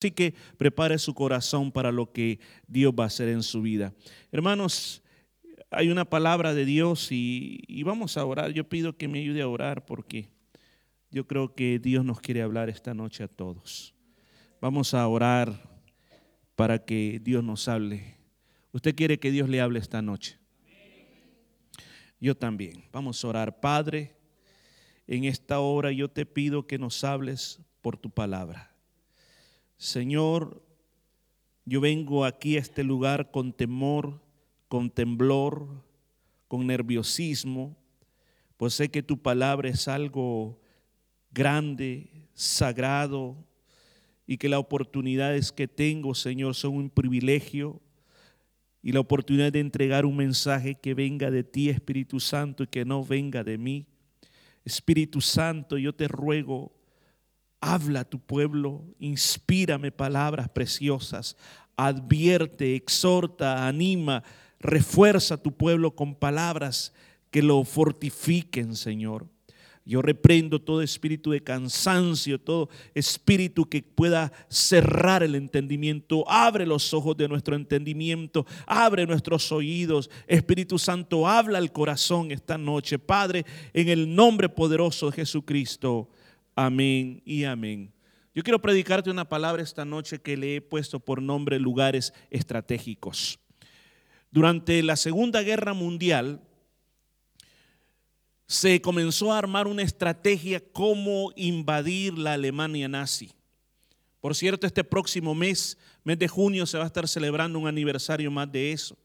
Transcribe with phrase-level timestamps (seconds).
[0.00, 3.92] Así que prepare su corazón para lo que Dios va a hacer en su vida.
[4.32, 5.02] Hermanos,
[5.70, 8.52] hay una palabra de Dios y, vamos a orar.
[8.52, 10.30] Yo pido que me ayude a orar porque
[11.10, 13.94] yo creo que Dios nos quiere hablar esta noche a todos.
[14.62, 15.68] Vamos a orar
[16.56, 18.16] para que Dios nos hable.
[18.72, 20.38] ¿Usted quiere que Dios le hable esta noche?
[22.18, 22.84] Yo también.
[22.90, 23.60] Vamos a orar.
[23.60, 24.16] Padre,
[25.06, 28.69] en esta hora yo te pido que nos hables por tu palabra.
[29.80, 30.62] Señor,
[31.64, 34.20] yo vengo aquí a este lugar con temor,
[34.68, 35.82] con temblor,
[36.48, 37.78] con nerviosismo,
[38.58, 40.60] pues sé que tu palabra es algo
[41.30, 43.42] grande, sagrado,
[44.26, 47.80] y que las oportunidades que tengo, Señor, son un privilegio
[48.82, 52.84] y la oportunidad de entregar un mensaje que venga de ti, Espíritu Santo, y que
[52.84, 53.86] no venga de mí.
[54.62, 56.70] Espíritu Santo, yo te ruego
[57.60, 61.36] Habla a tu pueblo, inspírame palabras preciosas,
[61.76, 64.22] advierte, exhorta, anima,
[64.58, 66.94] refuerza a tu pueblo con palabras
[67.30, 69.26] que lo fortifiquen, Señor.
[69.84, 76.24] Yo reprendo todo espíritu de cansancio, todo espíritu que pueda cerrar el entendimiento.
[76.28, 80.10] Abre los ojos de nuestro entendimiento, abre nuestros oídos.
[80.28, 82.98] Espíritu Santo, habla al corazón esta noche.
[82.98, 86.08] Padre, en el nombre poderoso de Jesucristo.
[86.62, 87.90] Amén y amén.
[88.34, 93.38] Yo quiero predicarte una palabra esta noche que le he puesto por nombre lugares estratégicos.
[94.30, 96.42] Durante la Segunda Guerra Mundial
[98.46, 103.32] se comenzó a armar una estrategia cómo invadir la Alemania nazi.
[104.20, 108.30] Por cierto, este próximo mes, mes de junio, se va a estar celebrando un aniversario
[108.30, 108.98] más de eso.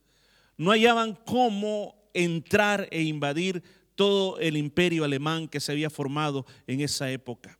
[0.57, 3.63] No hallaban cómo entrar e invadir
[3.95, 7.57] todo el imperio alemán que se había formado en esa época.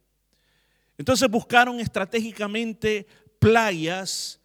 [0.97, 3.08] Entonces buscaron estratégicamente
[3.39, 4.39] playas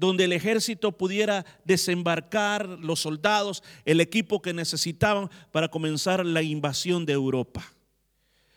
[0.00, 7.04] donde el ejército pudiera desembarcar los soldados, el equipo que necesitaban para comenzar la invasión
[7.04, 7.74] de Europa.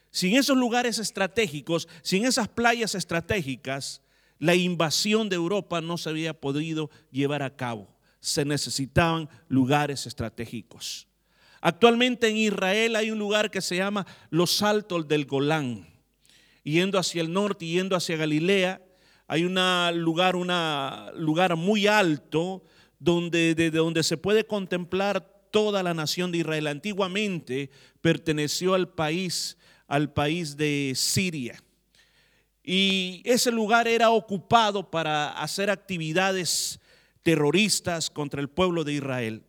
[0.10, 4.02] Sin esos lugares estratégicos, sin esas playas estratégicas,
[4.40, 7.94] la invasión de Europa no se había podido llevar a cabo.
[8.22, 11.08] Se necesitaban lugares estratégicos.
[11.66, 15.88] Actualmente en Israel hay un lugar que se llama los Altos del Golán.
[16.62, 18.82] Yendo hacia el norte, yendo hacia Galilea,
[19.28, 19.56] hay un
[20.02, 22.66] lugar, una lugar muy alto
[23.00, 26.68] donde, desde donde se puede contemplar toda la nación de Israel.
[26.68, 27.70] Antiguamente
[28.02, 29.58] perteneció al país,
[29.88, 31.64] al país de Siria.
[32.62, 36.82] Y ese lugar era ocupado para hacer actividades
[37.22, 39.44] terroristas contra el pueblo de Israel.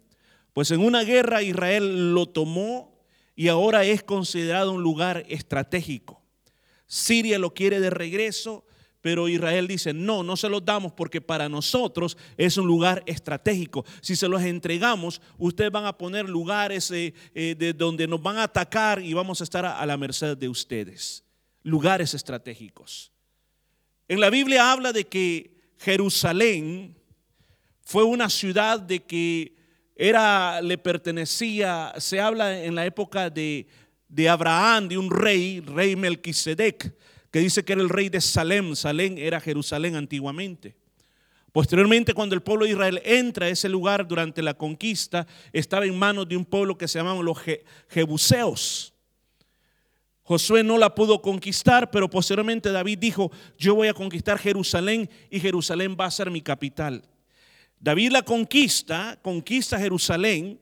[0.54, 3.04] Pues en una guerra Israel lo tomó
[3.36, 6.22] y ahora es considerado un lugar estratégico.
[6.86, 8.64] Siria lo quiere de regreso,
[9.00, 13.84] pero Israel dice, no, no se los damos porque para nosotros es un lugar estratégico.
[14.00, 18.38] Si se los entregamos, ustedes van a poner lugares eh, eh, de donde nos van
[18.38, 21.24] a atacar y vamos a estar a la merced de ustedes.
[21.64, 23.10] Lugares estratégicos.
[24.06, 26.96] En la Biblia habla de que Jerusalén
[27.82, 29.63] fue una ciudad de que
[29.96, 33.66] era, le pertenecía, se habla en la época de,
[34.08, 36.94] de Abraham, de un rey, rey Melquisedec,
[37.30, 38.74] que dice que era el rey de Salem.
[38.74, 40.76] Salem era Jerusalén antiguamente.
[41.52, 45.96] Posteriormente, cuando el pueblo de Israel entra a ese lugar durante la conquista, estaba en
[45.96, 47.38] manos de un pueblo que se llamaban los
[47.88, 48.92] Jebuseos.
[50.24, 55.38] Josué no la pudo conquistar, pero posteriormente David dijo, yo voy a conquistar Jerusalén y
[55.38, 57.04] Jerusalén va a ser mi capital.
[57.84, 60.58] David la conquista, conquista Jerusalén,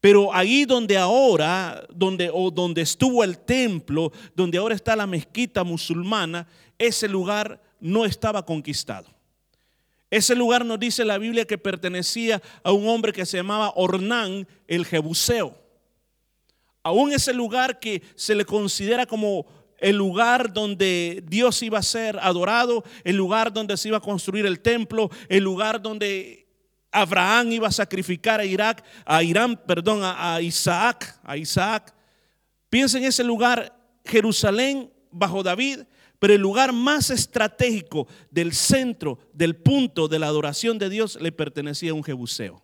[0.00, 5.64] pero ahí donde ahora, donde, o donde estuvo el templo, donde ahora está la mezquita
[5.64, 9.06] musulmana, ese lugar no estaba conquistado.
[10.10, 14.48] Ese lugar nos dice la Biblia que pertenecía a un hombre que se llamaba Ornán
[14.66, 15.54] el Jebuseo.
[16.82, 19.44] Aún ese lugar que se le considera como
[19.76, 24.46] el lugar donde Dios iba a ser adorado, el lugar donde se iba a construir
[24.46, 26.45] el templo, el lugar donde
[26.96, 31.94] Abraham iba a sacrificar a Irak, a Irán, perdón, a, Isaac, a Isaac.
[32.70, 35.80] Piensa en ese lugar, Jerusalén bajo David,
[36.18, 41.32] pero el lugar más estratégico del centro, del punto de la adoración de Dios le
[41.32, 42.62] pertenecía a un jebuseo.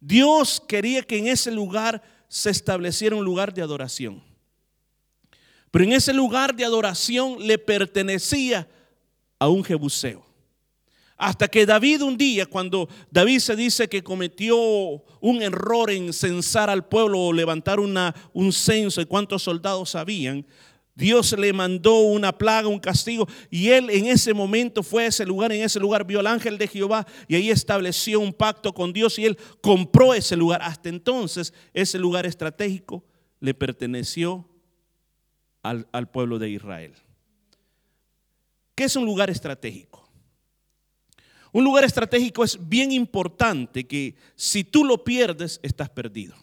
[0.00, 4.22] Dios quería que en ese lugar se estableciera un lugar de adoración.
[5.70, 8.68] Pero en ese lugar de adoración le pertenecía
[9.38, 10.31] a un jebuseo.
[11.22, 14.56] Hasta que David un día, cuando David se dice que cometió
[15.20, 20.44] un error en censar al pueblo o levantar un censo de cuántos soldados habían,
[20.96, 25.24] Dios le mandó una plaga, un castigo, y él en ese momento fue a ese
[25.24, 28.92] lugar, en ese lugar vio al ángel de Jehová y ahí estableció un pacto con
[28.92, 30.60] Dios y él compró ese lugar.
[30.60, 33.04] Hasta entonces ese lugar estratégico
[33.38, 34.48] le perteneció
[35.62, 36.94] al, al pueblo de Israel.
[38.74, 40.01] ¿Qué es un lugar estratégico?
[41.52, 46.34] Un lugar estratégico es bien importante que si tú lo pierdes, estás perdido.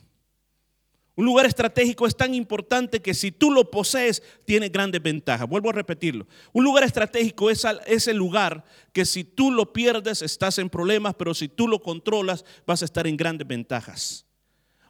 [1.15, 5.49] Un lugar estratégico es tan importante que si tú lo posees, tiene grandes ventajas.
[5.49, 6.25] Vuelvo a repetirlo.
[6.53, 8.63] Un lugar estratégico es ese lugar
[8.93, 12.85] que si tú lo pierdes, estás en problemas, pero si tú lo controlas, vas a
[12.85, 14.25] estar en grandes ventajas.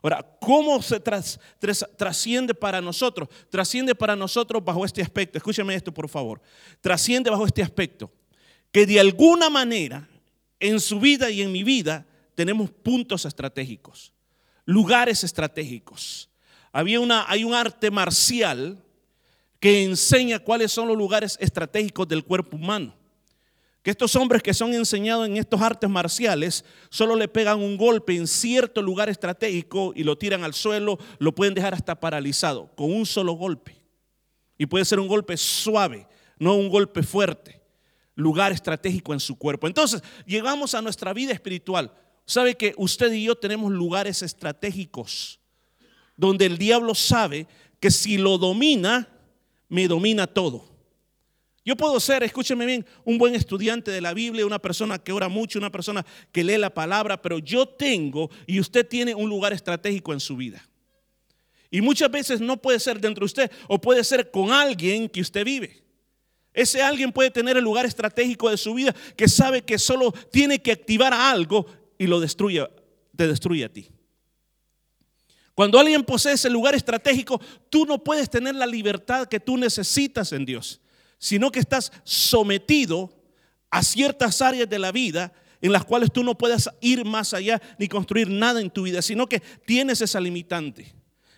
[0.04, 3.28] Ahora, ¿cómo se trasciende para nosotros?
[3.50, 5.38] Trasciende para nosotros bajo este aspecto.
[5.38, 6.42] Escúchame esto, por favor.
[6.80, 8.12] Trasciende bajo este aspecto.
[8.72, 10.08] Que de alguna manera,
[10.60, 12.06] en su vida y en mi vida,
[12.36, 14.14] tenemos puntos estratégicos
[14.70, 16.30] lugares estratégicos.
[16.72, 18.78] Había una, hay un arte marcial
[19.60, 22.94] que enseña cuáles son los lugares estratégicos del cuerpo humano.
[23.82, 28.16] Que estos hombres que son enseñados en estos artes marciales solo le pegan un golpe
[28.16, 32.94] en cierto lugar estratégico y lo tiran al suelo, lo pueden dejar hasta paralizado con
[32.94, 33.76] un solo golpe.
[34.56, 36.06] Y puede ser un golpe suave,
[36.38, 37.59] no un golpe fuerte.
[38.20, 39.66] Lugar estratégico en su cuerpo.
[39.66, 41.94] Entonces, llegamos a nuestra vida espiritual.
[42.26, 45.40] Sabe que usted y yo tenemos lugares estratégicos
[46.18, 47.48] donde el diablo sabe
[47.80, 49.08] que si lo domina,
[49.70, 50.68] me domina todo.
[51.64, 55.30] Yo puedo ser, escúcheme bien, un buen estudiante de la Biblia, una persona que ora
[55.30, 59.54] mucho, una persona que lee la palabra, pero yo tengo y usted tiene un lugar
[59.54, 60.68] estratégico en su vida.
[61.72, 65.22] Y muchas veces no puede ser dentro de usted o puede ser con alguien que
[65.22, 65.84] usted vive.
[66.60, 70.62] Ese alguien puede tener el lugar estratégico de su vida que sabe que solo tiene
[70.62, 71.66] que activar algo
[71.98, 72.68] y lo destruye,
[73.16, 73.90] te destruye a ti.
[75.56, 77.40] Cuando alguien posee ese lugar estratégico,
[77.70, 80.82] tú no puedes tener la libertad que tú necesitas en Dios,
[81.18, 83.10] sino que estás sometido
[83.70, 87.62] a ciertas áreas de la vida en las cuales tú no puedes ir más allá
[87.78, 90.94] ni construir nada en tu vida, sino que tienes esa limitante.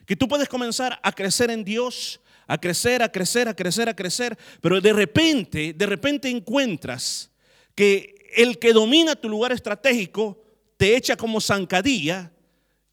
[0.08, 2.22] Que tú puedes comenzar a crecer en Dios,
[2.52, 7.32] a crecer, a crecer, a crecer, a crecer, pero de repente, de repente encuentras
[7.74, 10.38] que el que domina tu lugar estratégico
[10.76, 12.30] te echa como zancadilla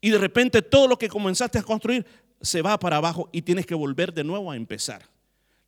[0.01, 2.07] y de repente todo lo que comenzaste a construir
[2.41, 5.03] se va para abajo y tienes que volver de nuevo a empezar.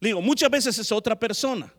[0.01, 1.75] digo, muchas veces es otra persona,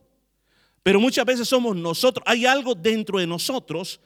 [0.83, 2.25] pero muchas veces somos nosotros.
[2.27, 4.01] Hay algo dentro de nosotros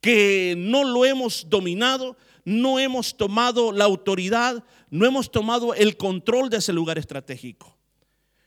[0.00, 6.50] que no lo hemos dominado, no hemos tomado la autoridad, no hemos tomado el control
[6.50, 7.76] de ese lugar estratégico,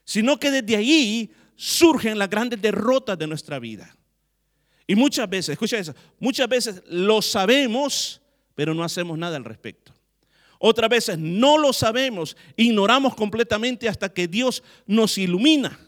[0.03, 3.95] sino que desde ahí surgen las grandes derrotas de nuestra vida.
[4.85, 8.21] Y muchas veces, escucha eso, muchas veces lo sabemos,
[8.55, 9.93] pero no hacemos nada al respecto.
[10.59, 15.79] Otras veces no lo sabemos, ignoramos completamente hasta que Dios nos ilumina.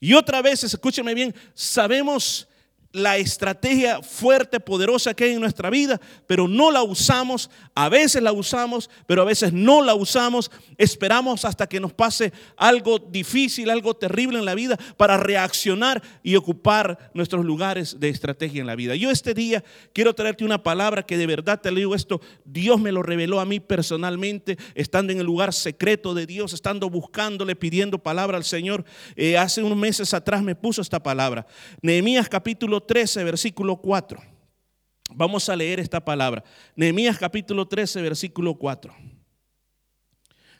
[0.00, 2.48] Y otras veces, escúcheme bien, sabemos
[2.92, 7.50] la estrategia fuerte, poderosa que hay en nuestra vida, pero no la usamos.
[7.74, 10.50] A veces la usamos, pero a veces no la usamos.
[10.76, 16.34] Esperamos hasta que nos pase algo difícil, algo terrible en la vida para reaccionar y
[16.34, 18.96] ocupar nuestros lugares de estrategia en la vida.
[18.96, 22.92] Yo este día quiero traerte una palabra que de verdad te digo esto, Dios me
[22.92, 27.98] lo reveló a mí personalmente, estando en el lugar secreto de Dios, estando buscándole, pidiendo
[27.98, 28.84] palabra al Señor.
[29.14, 31.46] Eh, hace unos meses atrás me puso esta palabra.
[31.82, 34.20] Nehemías capítulo 13, versículo 4.
[35.14, 36.44] Vamos a leer esta palabra.
[36.76, 38.94] Nehemías capítulo 13, versículo 4.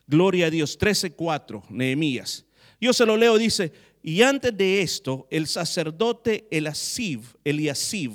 [0.07, 2.45] Gloria a Dios, 13, 4, Nehemías.
[2.81, 3.73] Yo se lo leo, dice,
[4.03, 8.13] y antes de esto, el sacerdote Eliasiv, Eliasiv,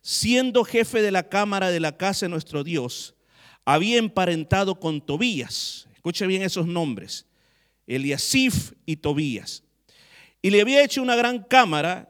[0.00, 3.14] siendo jefe de la cámara de la casa de nuestro Dios,
[3.64, 5.88] había emparentado con Tobías.
[5.94, 7.26] Escuche bien esos nombres.
[7.86, 9.64] Eliasiv y Tobías.
[10.40, 12.08] Y le había hecho una gran cámara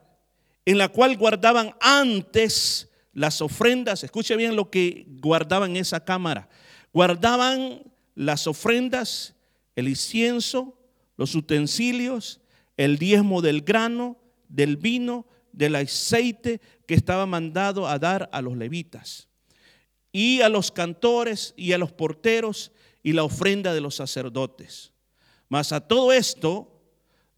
[0.67, 4.03] en la cual guardaban antes las ofrendas.
[4.03, 6.49] Escuche bien lo que guardaban en esa cámara.
[6.91, 7.83] Guardaban
[8.15, 9.33] las ofrendas,
[9.77, 10.77] el incienso,
[11.15, 12.41] los utensilios,
[12.75, 14.17] el diezmo del grano,
[14.49, 19.29] del vino, del aceite que estaba mandado a dar a los levitas.
[20.11, 24.91] Y a los cantores y a los porteros y la ofrenda de los sacerdotes.
[25.47, 26.81] Mas a todo esto,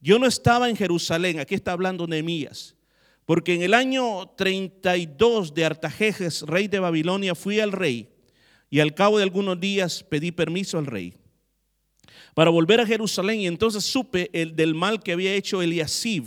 [0.01, 2.75] yo no estaba en Jerusalén, aquí está hablando Nehemías
[3.29, 8.09] porque en el año 32 de Artajejes, rey de Babilonia, fui al rey
[8.71, 11.13] y al cabo de algunos días pedí permiso al rey
[12.33, 16.25] para volver a Jerusalén y entonces supe el del mal que había hecho Eliasib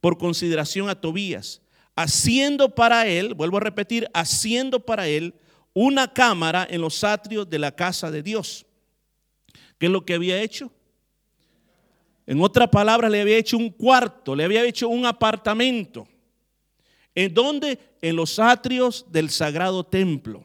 [0.00, 1.60] por consideración a Tobías,
[1.96, 5.34] haciendo para él, vuelvo a repetir, haciendo para él
[5.72, 8.64] una cámara en los atrios de la casa de Dios.
[9.76, 10.70] ¿Qué es lo que había hecho?
[12.28, 16.06] En otras palabras, le había hecho un cuarto, le había hecho un apartamento.
[17.14, 17.78] ¿En dónde?
[18.02, 20.44] En los atrios del sagrado templo.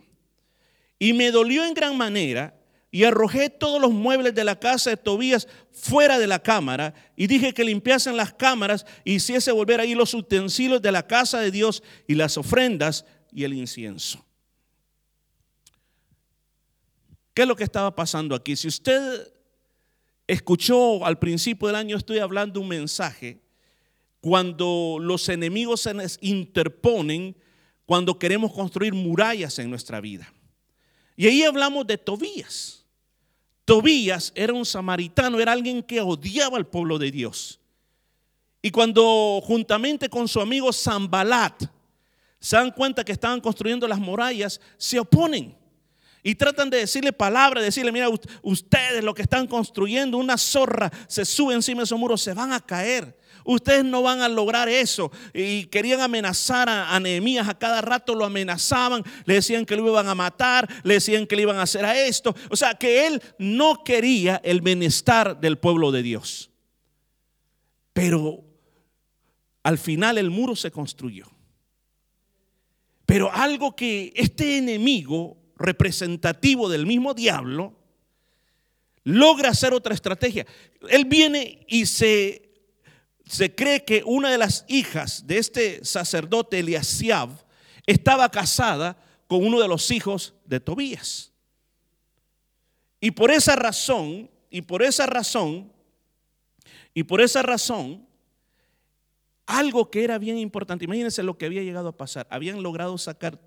[0.99, 2.55] Y me dolió en gran manera
[2.91, 7.27] y arrojé todos los muebles de la casa de Tobías fuera de la cámara y
[7.27, 11.51] dije que limpiasen las cámaras y hiciese volver ahí los utensilios de la casa de
[11.51, 14.25] Dios y las ofrendas y el incienso.
[17.33, 18.55] ¿Qué es lo que estaba pasando aquí?
[18.55, 19.31] Si usted
[20.27, 23.39] escuchó al principio del año, estoy hablando un mensaje,
[24.21, 27.35] cuando los enemigos se nos interponen,
[27.85, 30.31] cuando queremos construir murallas en nuestra vida.
[31.15, 32.85] Y ahí hablamos de Tobías.
[33.65, 37.59] Tobías era un samaritano, era alguien que odiaba al pueblo de Dios.
[38.61, 41.63] Y cuando juntamente con su amigo Zambalat
[42.39, 45.57] se dan cuenta que estaban construyendo las murallas, se oponen.
[46.21, 48.07] Y tratan de decirle palabras, decirle, mira,
[48.41, 52.51] ustedes lo que están construyendo, una zorra se sube encima de esos muros, se van
[52.51, 53.17] a caer.
[53.43, 55.11] Ustedes no van a lograr eso.
[55.33, 60.07] Y querían amenazar a, Nehemías a cada rato, lo amenazaban, le decían que lo iban
[60.07, 62.35] a matar, le decían que le iban a hacer a esto.
[62.49, 66.49] O sea, que él no quería el bienestar del pueblo de Dios.
[67.93, 68.43] Pero
[69.63, 71.27] al final el muro se construyó.
[73.05, 77.75] Pero algo que este enemigo representativo del mismo diablo,
[79.03, 80.47] logra hacer otra estrategia.
[80.89, 82.48] Él viene y se,
[83.29, 87.29] se cree que una de las hijas de este sacerdote Eliasiab
[87.85, 91.31] estaba casada con uno de los hijos de Tobías.
[92.99, 95.71] Y por esa razón, y por esa razón,
[96.91, 98.03] y por esa razón,
[99.45, 103.39] algo que era bien importante, imagínense lo que había llegado a pasar, habían logrado sacar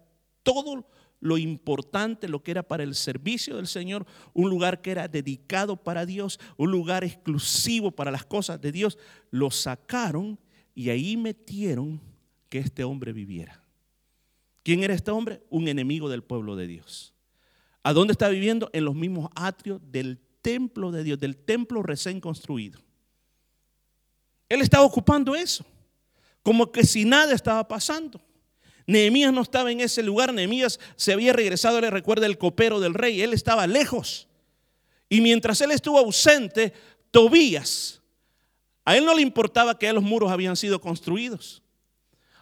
[0.44, 0.86] todo
[1.22, 5.76] lo importante, lo que era para el servicio del Señor, un lugar que era dedicado
[5.76, 8.98] para Dios, un lugar exclusivo para las cosas de Dios,
[9.30, 10.36] lo sacaron
[10.74, 12.00] y ahí metieron
[12.48, 13.62] que este hombre viviera.
[14.64, 15.44] ¿Quién era este hombre?
[15.48, 17.14] Un enemigo del pueblo de Dios.
[17.84, 18.68] ¿A dónde está viviendo?
[18.72, 22.80] En los mismos atrios del templo de Dios, del templo recién construido.
[24.48, 25.64] Él estaba ocupando eso,
[26.42, 28.20] como que si nada estaba pasando.
[28.86, 32.94] Nehemías no estaba en ese lugar, Nehemías se había regresado, le recuerda el copero del
[32.94, 34.28] rey, él estaba lejos.
[35.08, 36.72] Y mientras él estuvo ausente,
[37.10, 38.00] Tobías,
[38.84, 41.62] a él no le importaba que los muros habían sido construidos.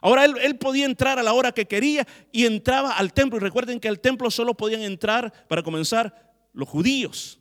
[0.01, 3.37] Ahora él, podía entrar a la hora que quería y entraba al templo.
[3.37, 7.39] Y recuerden que al templo solo podían entrar, para comenzar, los judíos.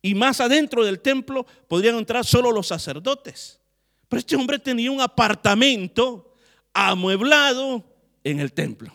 [0.00, 3.60] Y más adentro del templo podrían entrar solo los sacerdotes.
[4.08, 6.31] Pero este hombre tenía un apartamento
[6.72, 7.84] amueblado
[8.24, 8.92] en el templo.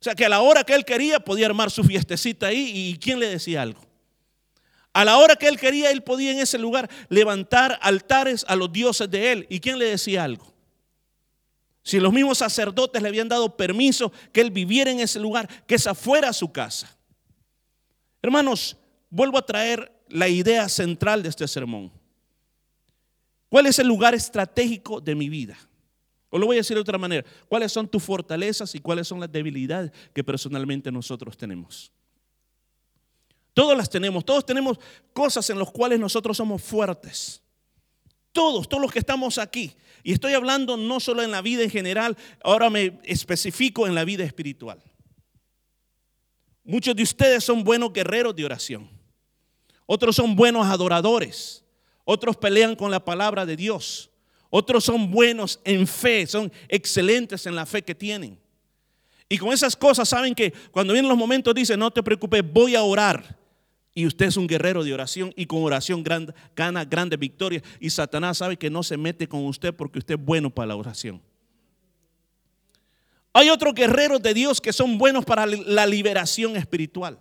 [0.00, 2.98] O sea que a la hora que él quería podía armar su fiestecita ahí y
[2.98, 3.80] ¿quién le decía algo?
[4.92, 8.72] A la hora que él quería, él podía en ese lugar levantar altares a los
[8.72, 9.46] dioses de él.
[9.48, 10.52] ¿Y quién le decía algo?
[11.82, 15.76] Si los mismos sacerdotes le habían dado permiso que él viviera en ese lugar, que
[15.76, 16.96] esa fuera su casa.
[18.22, 18.76] Hermanos,
[19.08, 21.92] vuelvo a traer la idea central de este sermón.
[23.48, 25.56] ¿Cuál es el lugar estratégico de mi vida?
[26.30, 29.20] O lo voy a decir de otra manera, ¿cuáles son tus fortalezas y cuáles son
[29.20, 31.92] las debilidades que personalmente nosotros tenemos?
[33.52, 34.78] Todos las tenemos, todos tenemos
[35.12, 37.42] cosas en las cuales nosotros somos fuertes.
[38.32, 39.72] Todos, todos los que estamos aquí.
[40.04, 44.04] Y estoy hablando no solo en la vida en general, ahora me especifico en la
[44.04, 44.80] vida espiritual.
[46.62, 48.88] Muchos de ustedes son buenos guerreros de oración.
[49.86, 51.64] Otros son buenos adoradores.
[52.04, 54.09] Otros pelean con la palabra de Dios.
[54.50, 58.38] Otros son buenos en fe, son excelentes en la fe que tienen.
[59.28, 62.74] Y con esas cosas saben que cuando vienen los momentos dicen, no te preocupes, voy
[62.74, 63.38] a orar.
[63.94, 66.04] Y usted es un guerrero de oración y con oración
[66.56, 67.62] gana grandes victorias.
[67.78, 70.76] Y Satanás sabe que no se mete con usted porque usted es bueno para la
[70.76, 71.22] oración.
[73.32, 77.20] Hay otros guerreros de Dios que son buenos para la liberación espiritual.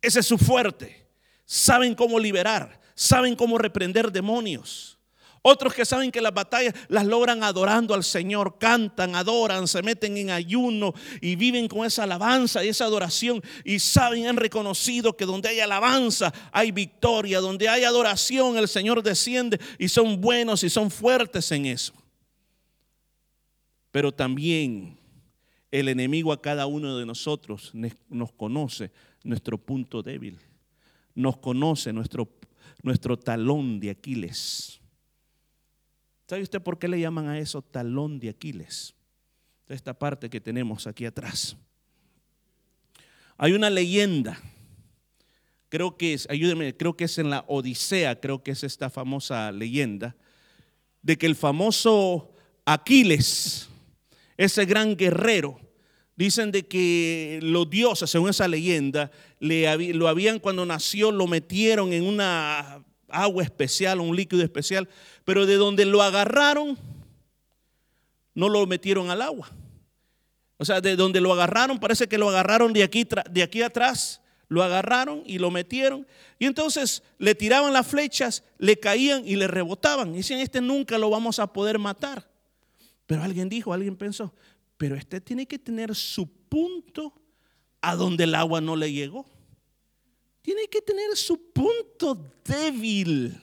[0.00, 1.06] Ese es su fuerte.
[1.44, 4.98] Saben cómo liberar, saben cómo reprender demonios.
[5.44, 10.16] Otros que saben que las batallas las logran adorando al Señor, cantan, adoran, se meten
[10.16, 15.26] en ayuno y viven con esa alabanza y esa adoración y saben, han reconocido que
[15.26, 20.70] donde hay alabanza hay victoria, donde hay adoración el Señor desciende y son buenos y
[20.70, 21.92] son fuertes en eso.
[23.90, 24.96] Pero también
[25.72, 27.72] el enemigo a cada uno de nosotros
[28.08, 28.92] nos conoce
[29.24, 30.38] nuestro punto débil,
[31.16, 32.28] nos conoce nuestro,
[32.82, 34.81] nuestro talón de Aquiles.
[36.32, 38.94] ¿Sabe usted por qué le llaman a eso talón de Aquiles?
[39.68, 41.58] Esta parte que tenemos aquí atrás.
[43.36, 44.40] Hay una leyenda
[45.68, 49.52] creo que es, ayúdeme, creo que es en la Odisea, creo que es esta famosa
[49.52, 50.16] leyenda,
[51.02, 52.34] de que el famoso
[52.64, 53.68] Aquiles,
[54.38, 55.60] ese gran guerrero,
[56.16, 61.92] dicen de que los dioses, según esa leyenda, le, lo habían cuando nació, lo metieron
[61.92, 62.82] en una
[63.12, 64.88] agua especial, un líquido especial,
[65.24, 66.78] pero de donde lo agarraron,
[68.34, 69.50] no lo metieron al agua.
[70.56, 74.20] O sea, de donde lo agarraron, parece que lo agarraron de aquí, de aquí atrás,
[74.48, 76.06] lo agarraron y lo metieron.
[76.38, 80.14] Y entonces le tiraban las flechas, le caían y le rebotaban.
[80.14, 82.30] Y decían, este nunca lo vamos a poder matar.
[83.06, 84.34] Pero alguien dijo, alguien pensó,
[84.76, 87.12] pero este tiene que tener su punto
[87.80, 89.31] a donde el agua no le llegó.
[90.42, 93.40] Tiene que tener su punto débil.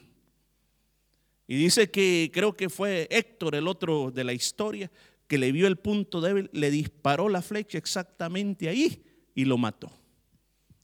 [1.46, 4.90] Y dice que creo que fue Héctor, el otro de la historia,
[5.26, 9.02] que le vio el punto débil, le disparó la flecha exactamente ahí
[9.34, 9.90] y lo mató.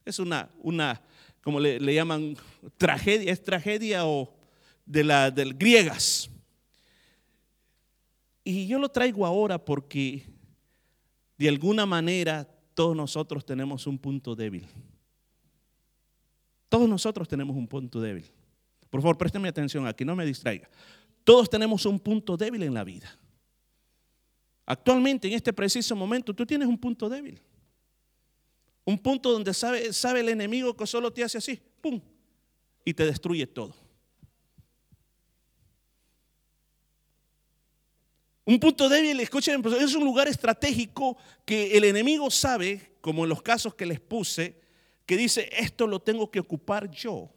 [0.05, 1.03] Es una, una
[1.43, 2.37] como le, llaman,
[2.77, 4.35] tragedia, es tragedia o
[4.85, 6.29] de las del griegas.
[8.43, 10.25] Y yo lo traigo ahora porque
[11.39, 14.67] de alguna manera todos nosotros tenemos un punto débil.
[16.69, 18.31] Todos nosotros tenemos un punto débil.
[18.91, 20.69] Por favor, présteme atención aquí, no me distraiga.
[21.25, 23.19] Todos tenemos un punto débil en la vida.
[24.65, 27.41] Actualmente, en este preciso momento, tú tienes un punto débil.
[28.85, 32.01] Un punto donde sabe, sabe el enemigo que solo te hace así, ¡pum!
[32.85, 33.75] Y te destruye todo.
[38.45, 43.43] Un punto débil, escuchen, es un lugar estratégico que el enemigo sabe, como en los
[43.43, 44.61] casos que les puse,
[45.07, 47.31] que dice, esto lo tengo que ocupar yo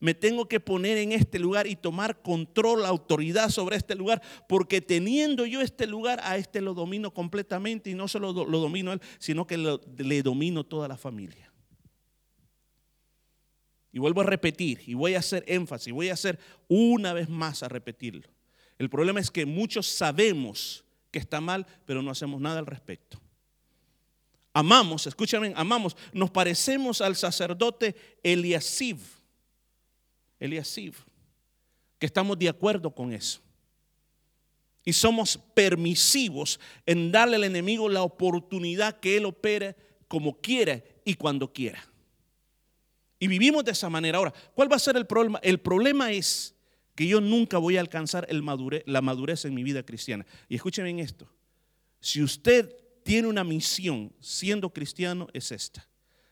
[0.00, 4.80] me tengo que poner en este lugar y tomar control, autoridad sobre este lugar, porque
[4.80, 9.00] teniendo yo este lugar, a este lo domino completamente y no solo lo domino él,
[9.18, 11.52] sino que le domino toda la familia.
[13.92, 16.38] Y vuelvo a repetir, y voy a hacer énfasis, voy a hacer
[16.68, 18.28] una vez más a repetirlo.
[18.78, 23.20] El problema es que muchos sabemos que está mal, pero no hacemos nada al respecto.
[24.52, 28.98] Amamos, escúchame, amamos, nos parecemos al sacerdote Eliasib
[30.40, 30.94] Eliasib,
[31.98, 33.40] que estamos de acuerdo con eso.
[34.82, 39.76] Y somos permisivos en darle al enemigo la oportunidad que él opere
[40.08, 41.86] como quiera y cuando quiera.
[43.18, 44.16] Y vivimos de esa manera.
[44.16, 45.38] Ahora, ¿cuál va a ser el problema?
[45.42, 46.54] El problema es
[46.94, 50.24] que yo nunca voy a alcanzar la madurez en mi vida cristiana.
[50.48, 51.30] Y escúcheme en esto.
[52.00, 55.88] Si usted tiene una misión siendo cristiano, es esta.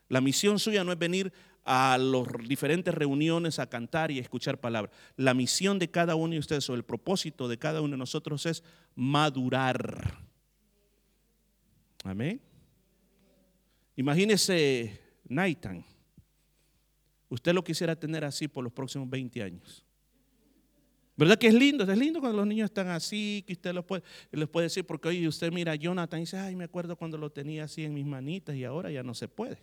[0.07, 1.31] La misión suya no es venir
[1.63, 4.95] a las diferentes reuniones a cantar y a escuchar palabras.
[5.15, 8.45] La misión de cada uno de ustedes o el propósito de cada uno de nosotros
[8.45, 8.63] es
[8.95, 10.17] madurar.
[12.03, 12.41] Amén.
[13.95, 15.85] Imagínese Nathan.
[17.29, 19.85] Usted lo quisiera tener así por los próximos 20 años.
[21.19, 21.83] ¿Verdad que es lindo?
[21.83, 25.09] Es lindo cuando los niños están así, que usted los puede, les puede decir, porque
[25.09, 27.93] hoy usted mira a Jonathan y dice, ay, me acuerdo cuando lo tenía así en
[27.93, 29.61] mis manitas y ahora ya no se puede.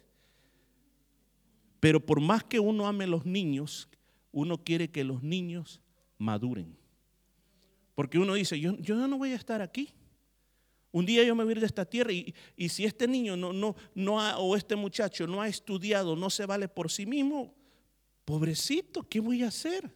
[1.81, 3.89] Pero por más que uno ame a los niños,
[4.33, 5.81] uno quiere que los niños
[6.19, 6.77] maduren.
[7.95, 9.95] Porque uno dice, yo, yo no voy a estar aquí.
[10.93, 12.35] Un día yo me voy a ir de esta tierra y,
[12.69, 16.69] si este niño no, no, no o este muchacho no ha estudiado, no se vale
[16.69, 17.55] por sí mismo,
[18.27, 19.91] pobrecito, ¿qué voy a hacer?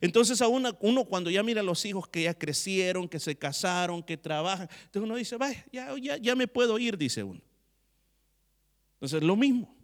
[0.00, 4.02] Entonces a uno, cuando ya mira a los hijos que ya crecieron, que se casaron,
[4.02, 7.40] que trabajan, entonces uno dice, vaya, ya, ya, ya me puedo ir, dice uno.
[8.94, 9.74] Entonces lo mismo.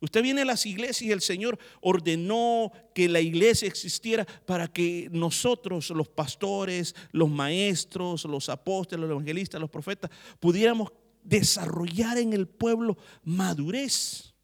[0.00, 5.08] Usted viene a las iglesias y el Señor ordenó que la iglesia existiera para que
[5.10, 12.46] nosotros, los pastores, los maestros, los apóstoles, los evangelistas, los profetas, pudiéramos desarrollar en el
[12.46, 14.35] pueblo madurez.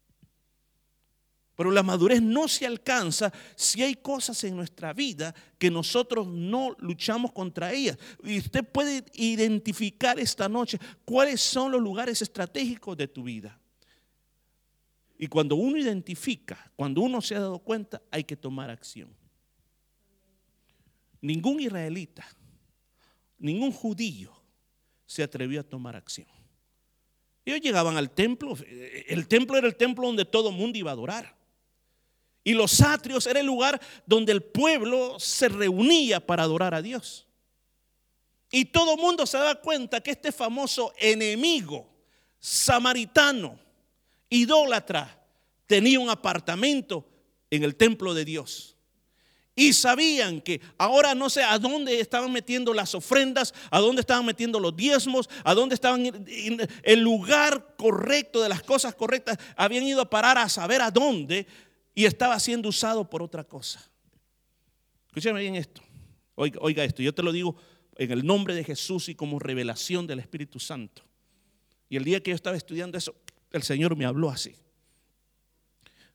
[1.55, 6.75] Pero la madurez no se alcanza si hay cosas en nuestra vida que nosotros no
[6.79, 7.97] luchamos contra ellas.
[8.23, 13.59] Y usted puede identificar esta noche cuáles son los lugares estratégicos de tu vida.
[15.17, 19.15] Y cuando uno identifica, cuando uno se ha dado cuenta, hay que tomar acción.
[21.21, 22.27] Ningún israelita,
[23.37, 24.33] ningún judío
[25.05, 26.27] se atrevió a tomar acción.
[27.45, 28.57] Ellos llegaban al templo,
[29.07, 31.42] el templo era el templo donde todo el mundo iba a adorar.
[32.43, 37.25] Y los atrios era el lugar donde el pueblo se reunía para adorar a Dios.
[38.51, 41.89] Y todo el mundo se da cuenta que este famoso enemigo
[42.39, 43.57] samaritano
[44.29, 45.19] idólatra
[45.65, 47.07] tenía un apartamento
[47.49, 48.75] en el templo de Dios.
[49.55, 54.25] Y sabían que ahora no sé a dónde estaban metiendo las ofrendas, a dónde estaban
[54.25, 56.25] metiendo los diezmos, a dónde estaban
[56.83, 59.37] el lugar correcto de las cosas correctas.
[59.55, 61.45] Habían ido a parar a saber a dónde.
[61.95, 63.87] Y estaba siendo usado por otra cosa.
[65.07, 65.81] Escúchame bien esto.
[66.35, 67.55] Oiga, esto, yo te lo digo
[67.95, 71.03] en el nombre de Jesús y como revelación del Espíritu Santo.
[71.89, 73.15] Y el día que yo estaba estudiando eso,
[73.51, 74.55] el Señor me habló así.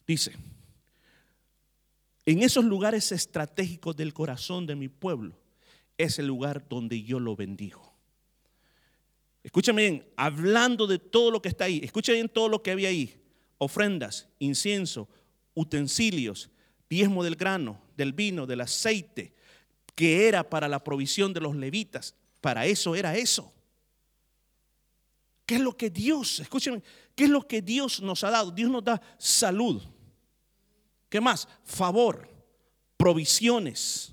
[0.06, 0.32] Dice,
[2.26, 5.38] en esos lugares estratégicos del corazón de mi pueblo,
[5.96, 7.94] es el lugar donde yo lo bendigo.
[9.42, 12.88] Escúchame bien, hablando de todo lo que está ahí, escúchame bien todo lo que había
[12.88, 13.20] ahí.
[13.58, 15.08] Ofrendas, incienso,
[15.58, 16.50] utensilios,
[16.88, 19.34] diezmo del grano, del vino, del aceite,
[19.94, 22.14] que era para la provisión de los levitas.
[22.40, 23.52] Para eso era eso.
[25.44, 26.82] ¿Qué es lo que Dios, escúchame,
[27.16, 28.50] qué es lo que Dios nos ha dado?
[28.52, 29.82] Dios nos da salud.
[31.08, 31.48] ¿Qué más?
[31.64, 32.28] Favor,
[32.96, 34.12] provisiones.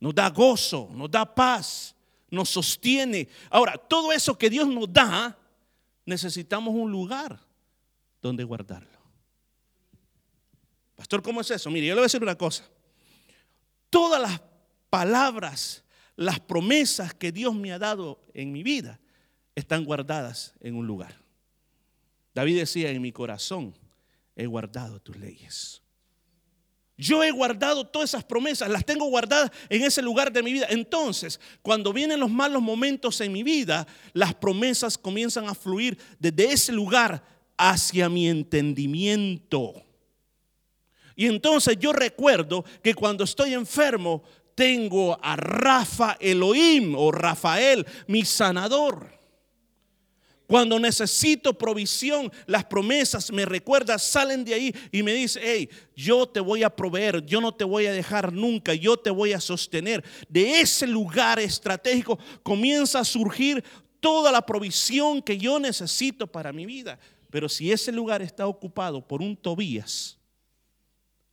[0.00, 1.94] Nos da gozo, nos da paz,
[2.28, 3.28] nos sostiene.
[3.48, 5.38] Ahora, todo eso que Dios nos da,
[6.04, 7.40] necesitamos un lugar
[8.20, 9.01] donde guardarlo.
[11.02, 11.68] Pastor, ¿cómo es eso?
[11.68, 12.62] Mire, yo le voy a decir una cosa.
[13.90, 14.40] Todas las
[14.88, 15.82] palabras,
[16.14, 19.00] las promesas que Dios me ha dado en mi vida
[19.56, 21.20] están guardadas en un lugar.
[22.32, 23.76] David decía, en mi corazón
[24.36, 25.82] he guardado tus leyes.
[26.96, 30.68] Yo he guardado todas esas promesas, las tengo guardadas en ese lugar de mi vida.
[30.70, 36.52] Entonces, cuando vienen los malos momentos en mi vida, las promesas comienzan a fluir desde
[36.52, 37.24] ese lugar
[37.56, 39.84] hacia mi entendimiento.
[41.16, 44.22] Y entonces yo recuerdo que cuando estoy enfermo,
[44.54, 49.22] tengo a Rafa Elohim o Rafael, mi sanador.
[50.46, 56.28] Cuando necesito provisión, las promesas me recuerdan, salen de ahí y me dice, hey, yo
[56.28, 59.40] te voy a proveer, yo no te voy a dejar nunca, yo te voy a
[59.40, 60.04] sostener.
[60.28, 63.64] De ese lugar estratégico comienza a surgir
[63.98, 66.98] toda la provisión que yo necesito para mi vida.
[67.30, 70.18] Pero si ese lugar está ocupado por un Tobías,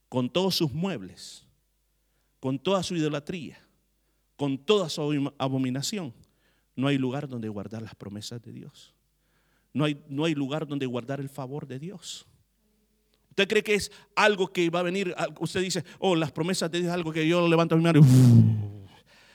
[0.09, 1.45] con todos sus muebles,
[2.39, 3.57] con toda su idolatría,
[4.35, 6.13] con toda su abominación,
[6.75, 8.93] no hay lugar donde guardar las promesas de Dios.
[9.73, 12.25] No hay, no hay lugar donde guardar el favor de Dios.
[13.29, 15.15] ¿Usted cree que es algo que va a venir?
[15.39, 18.01] Usted dice, oh, las promesas de Dios es algo que yo levanto mi mano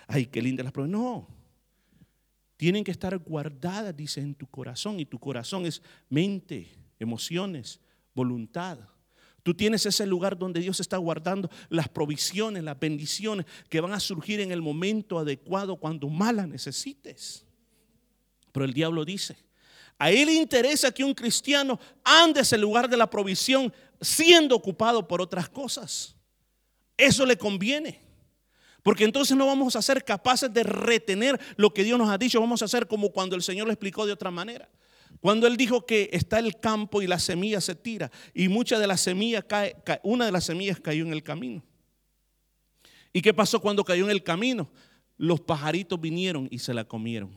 [0.06, 0.92] ay, qué linda las promesas.
[0.92, 1.28] No,
[2.56, 5.00] tienen que estar guardadas, dice, en tu corazón.
[5.00, 7.80] Y tu corazón es mente, emociones,
[8.14, 8.78] voluntad.
[9.44, 14.00] Tú tienes ese lugar donde Dios está guardando las provisiones, las bendiciones que van a
[14.00, 17.44] surgir en el momento adecuado cuando más las necesites.
[18.52, 19.36] Pero el diablo dice,
[19.98, 25.06] a él le interesa que un cristiano ande ese lugar de la provisión siendo ocupado
[25.06, 26.16] por otras cosas.
[26.96, 28.00] Eso le conviene.
[28.82, 32.40] Porque entonces no vamos a ser capaces de retener lo que Dios nos ha dicho.
[32.40, 34.70] Vamos a hacer como cuando el Señor lo explicó de otra manera.
[35.24, 38.86] Cuando él dijo que está el campo y la semilla se tira y mucha de
[38.86, 41.64] la semilla cae, una de las semillas cayó en el camino.
[43.10, 44.68] ¿Y qué pasó cuando cayó en el camino?
[45.16, 47.34] Los pajaritos vinieron y se la comieron.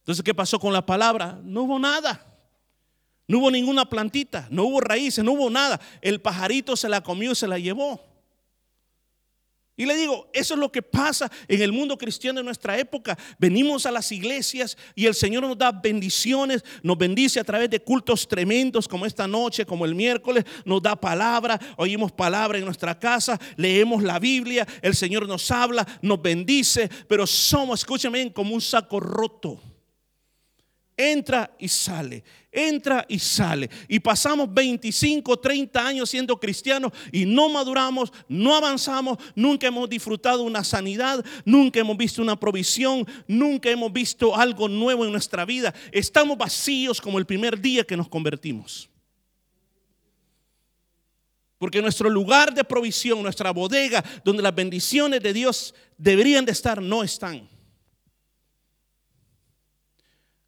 [0.00, 1.40] Entonces, ¿qué pasó con la palabra?
[1.42, 2.22] No hubo nada.
[3.26, 5.80] No hubo ninguna plantita, no hubo raíces, no hubo nada.
[6.02, 8.07] El pajarito se la comió y se la llevó.
[9.78, 13.16] Y le digo, eso es lo que pasa en el mundo cristiano de nuestra época.
[13.38, 17.80] Venimos a las iglesias y el Señor nos da bendiciones, nos bendice a través de
[17.80, 22.98] cultos tremendos como esta noche, como el miércoles, nos da palabra, oímos palabra en nuestra
[22.98, 28.60] casa, leemos la Biblia, el Señor nos habla, nos bendice, pero somos, escúchame como un
[28.60, 29.60] saco roto
[30.98, 33.70] entra y sale, entra y sale.
[33.86, 40.42] Y pasamos 25, 30 años siendo cristianos y no maduramos, no avanzamos, nunca hemos disfrutado
[40.42, 45.72] una sanidad, nunca hemos visto una provisión, nunca hemos visto algo nuevo en nuestra vida.
[45.92, 48.90] Estamos vacíos como el primer día que nos convertimos.
[51.58, 56.82] Porque nuestro lugar de provisión, nuestra bodega, donde las bendiciones de Dios deberían de estar,
[56.82, 57.48] no están.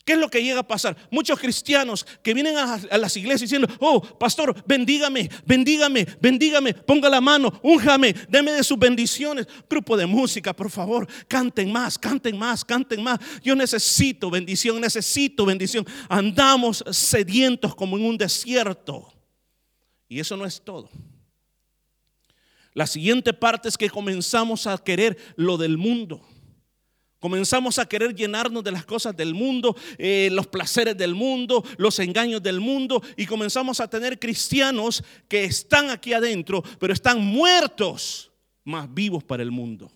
[0.04, 0.96] ¿Qué es lo que llega a pasar?
[1.10, 7.20] Muchos cristianos que vienen a, las iglesias diciendo, oh, pastor, bendígame, bendígame, bendígame, ponga la
[7.20, 9.46] mano, únjame, deme de sus bendiciones.
[9.68, 13.20] Grupo de música, por favor, canten más, canten más, canten más.
[13.42, 15.86] Yo necesito bendición, necesito bendición.
[16.08, 19.12] Andamos sedientos como en un desierto.
[20.08, 20.90] Y eso no es todo.
[22.72, 26.26] La siguiente parte es que comenzamos a querer lo del mundo.
[27.20, 31.98] Comenzamos a querer llenarnos de las cosas del mundo, eh, los placeres del mundo, los
[31.98, 38.30] engaños del mundo y comenzamos a tener cristianos que están aquí adentro, pero están muertos,
[38.64, 39.92] más vivos para el mundo.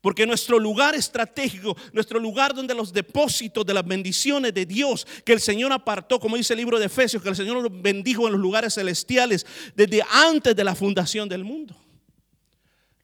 [0.00, 5.32] Porque nuestro lugar estratégico, nuestro lugar donde los depósitos de las bendiciones de Dios que
[5.32, 8.32] el Señor apartó, como dice el libro de Efesios, que el Señor los bendijo en
[8.32, 9.44] los lugares celestiales
[9.74, 11.81] desde antes de la fundación del mundo.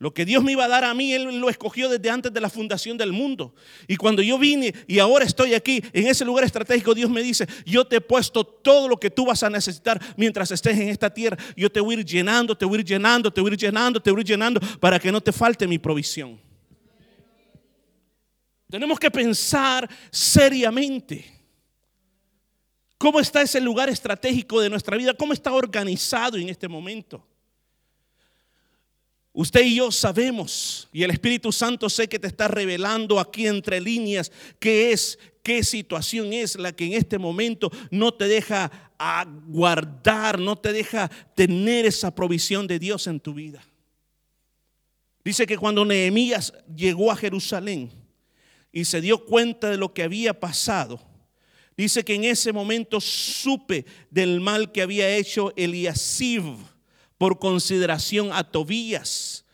[0.01, 2.41] Lo que Dios me iba a dar a mí, Él lo escogió desde antes de
[2.41, 3.53] la fundación del mundo.
[3.89, 7.49] Y cuando yo vine y ahora estoy aquí, en ese lugar estratégico, Dios me dice,
[7.67, 11.13] yo te he puesto todo lo que tú vas a necesitar mientras estés en esta
[11.13, 11.37] tierra.
[11.57, 13.59] Yo te voy a ir llenando, te voy a ir llenando, te voy a ir
[13.59, 16.41] llenando, te voy a ir llenando para que no te falte mi provisión.
[18.71, 21.25] Tenemos que pensar seriamente.
[22.99, 25.13] ¿Cómo está ese lugar estratégico de nuestra vida?
[25.15, 27.27] ¿Cómo está organizado en este momento?
[29.33, 33.81] Usted y yo sabemos, y el Espíritu Santo sé que te está revelando aquí entre
[33.81, 38.93] líneas qué es, qué situación es la que en este momento no te deja
[39.47, 43.63] guardar, no te deja tener esa provisión de Dios en tu vida.
[45.25, 47.91] Dice que cuando Nehemías llegó a Jerusalén
[48.73, 51.01] y se dio cuenta de lo que había pasado,
[51.77, 56.45] dice que en ese momento supe del mal que había hecho Eliasib
[57.19, 59.45] por consideración a Tobías.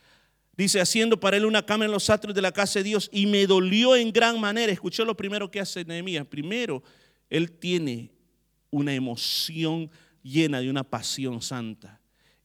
[0.56, 3.26] Dice, haciendo para él una cama en los atrios de la casa de Dios y
[3.26, 4.72] me dolió en gran manera.
[4.72, 6.26] Escuchó lo primero que hace Nehemías.
[6.26, 6.82] Primero,
[7.28, 8.12] él tiene
[8.70, 9.90] una emoción
[10.22, 12.00] llena de una pasión santa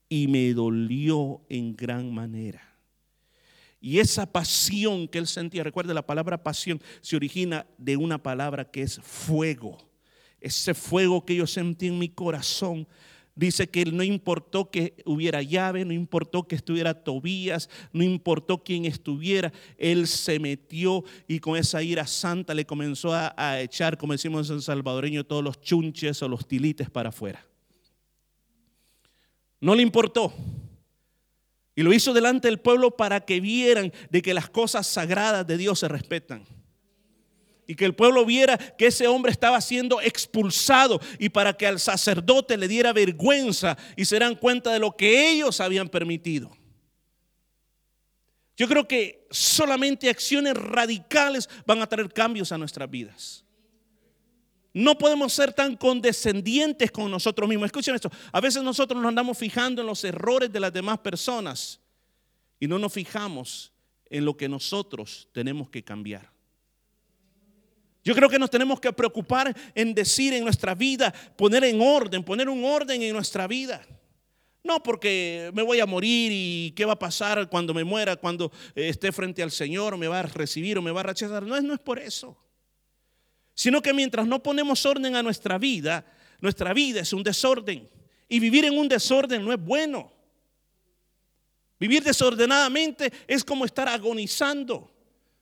[0.07, 2.65] y me dolió en gran manera.
[3.81, 8.69] Y esa pasión que él sentía, recuerde la palabra pasión, se origina de una palabra
[8.69, 9.77] que es fuego.
[10.41, 12.87] Ese fuego que yo sentí en mi corazón
[13.39, 18.83] Dice que no importó que hubiera llave, no importó que estuviera Tobías, no importó quién
[18.83, 24.49] estuviera, él se metió y con esa ira santa le comenzó a, echar, como decimos
[24.49, 27.47] en salvadoreño, todos los chunches o los tilites para afuera.
[29.61, 30.33] No le importó.
[31.77, 35.55] Y lo hizo delante del pueblo para que vieran de que las cosas sagradas de
[35.55, 36.43] Dios se respetan
[37.69, 41.79] y que el pueblo viera que ese hombre estaba siendo expulsado y para que al
[41.79, 46.49] sacerdote le diera vergüenza y se dan cuenta de lo que ellos habían permitido.
[48.57, 53.45] Yo creo que solamente acciones radicales van a traer cambios a nuestras vidas.
[54.73, 57.67] No podemos ser tan condescendientes con nosotros mismos.
[57.67, 58.09] Escuchen esto.
[58.31, 61.79] A veces nosotros nos andamos fijando en los errores de las demás personas
[62.59, 63.71] y no nos fijamos
[64.09, 66.38] en lo que nosotros tenemos que cambiar.
[68.03, 72.23] Yo creo que nos tenemos que preocupar en decir en nuestra vida, poner en orden,
[72.23, 73.85] poner un orden en nuestra vida.
[74.63, 78.51] No porque me voy a morir y qué va a pasar cuando me muera, cuando
[78.75, 81.43] eh, esté frente al Señor, me va a recibir o me va a rechazar.
[81.43, 82.37] No no es por eso.
[83.53, 86.05] Sino que mientras no ponemos orden a nuestra vida,
[86.39, 87.89] nuestra vida es un desorden.
[88.29, 90.11] Y vivir en un desorden no es bueno.
[91.79, 94.91] Vivir desordenadamente es como estar agonizando.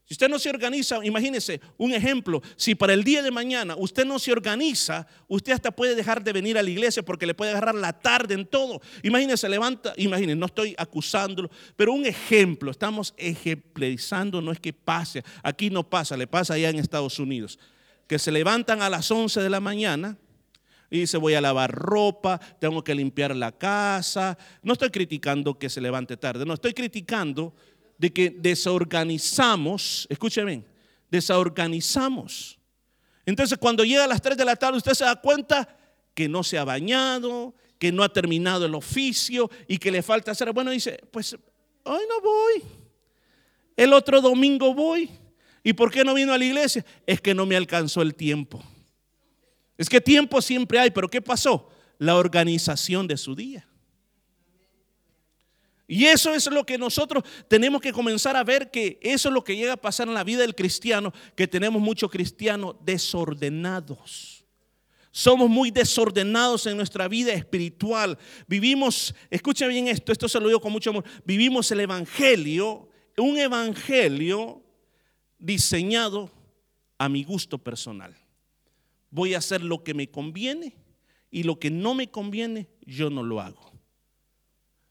[0.07, 4.05] Si usted no se organiza, imagínese un ejemplo, si para el día de mañana usted
[4.05, 7.51] no se organiza, usted hasta puede dejar de venir a la iglesia porque le puede
[7.51, 8.79] agarrar la tarde en todo.
[9.03, 15.25] Imagínese, levanta, imagínese, no estoy acusándolo, pero un ejemplo, estamos ejemplarizando, no es que pase,
[15.43, 17.59] aquí no pasa, le pasa allá en Estados Unidos,
[18.07, 20.17] que se levantan a las 11 de la mañana,
[20.89, 24.37] y dice, voy a lavar ropa, tengo que limpiar la casa.
[24.63, 27.53] No estoy criticando que se levante tarde, no, estoy criticando
[27.97, 30.63] de que desorganizamos, escúcheme,
[31.09, 32.59] desorganizamos.
[33.25, 35.67] Entonces cuando llega a las 3 de la tarde usted se da cuenta
[36.13, 40.31] que no se ha bañado, que no ha terminado el oficio y que le falta
[40.31, 40.51] hacer.
[40.51, 41.33] Bueno, dice, pues
[41.83, 42.63] hoy no voy,
[43.75, 45.09] el otro domingo voy.
[45.63, 46.85] ¿Y por qué no vino a la iglesia?
[47.05, 48.63] Es que no me alcanzó el tiempo.
[49.77, 51.69] Es que tiempo siempre hay, pero ¿qué pasó?
[51.99, 53.66] La organización de su día.
[55.87, 59.43] Y eso es lo que nosotros tenemos que comenzar a ver que eso es lo
[59.43, 64.43] que llega a pasar en la vida del cristiano, que tenemos muchos cristianos desordenados.
[65.11, 68.17] Somos muy desordenados en nuestra vida espiritual.
[68.47, 73.37] Vivimos, escucha bien esto, esto se lo digo con mucho amor, vivimos el evangelio, un
[73.37, 74.61] evangelio
[75.39, 76.29] diseñado
[76.97, 78.13] a mi gusto personal.
[79.09, 80.75] Voy a hacer lo que me conviene
[81.31, 83.76] y lo que no me conviene, yo no lo hago.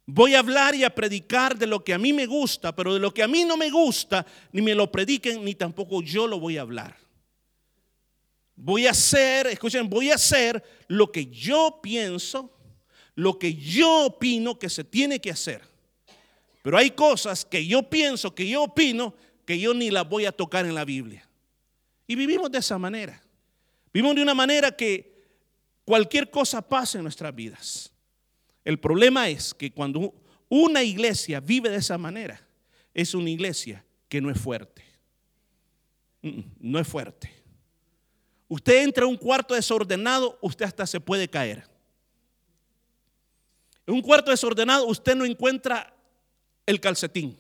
[0.07, 3.01] Voy a hablar y a predicar de lo que a mí me gusta, pero de
[3.01, 6.39] lo que a mí no me gusta, ni me lo prediquen, ni tampoco yo lo
[6.39, 6.97] voy a hablar.
[8.55, 12.57] Voy a hacer, escuchen, voy a hacer lo que yo pienso,
[13.17, 15.63] lo que yo opino que se tiene que hacer.
[16.63, 19.15] Pero hay cosas que yo pienso, que yo opino,
[19.45, 21.29] que yo ni las voy a tocar en la Biblia.
[22.07, 23.21] Y vivimos de esa manera.
[23.93, 25.25] Vivimos de una manera que
[25.85, 27.93] cualquier cosa pasa en nuestras vidas.
[28.67, 30.13] El problema es que cuando
[30.49, 32.45] una iglesia vive de esa manera,
[32.93, 34.85] es una iglesia que no es fuerte.
[36.59, 37.33] No es fuerte.
[38.49, 41.63] Usted entra a un cuarto desordenado, usted hasta se puede caer.
[43.87, 45.95] En un cuarto desordenado usted no encuentra
[46.67, 47.39] el calcetín.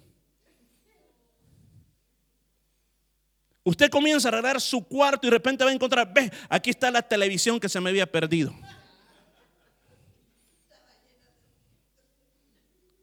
[3.65, 6.89] Usted comienza a arreglar su cuarto y de repente va a encontrar, ve, aquí está
[6.93, 8.55] la televisión que se me había perdido.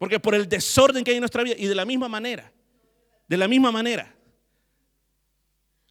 [0.04, 2.52] Porque por el desorden que hay en nuestra vida y de la misma manera,
[3.26, 4.14] de la misma manera,